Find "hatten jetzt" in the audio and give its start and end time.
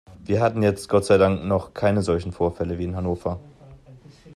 0.41-0.89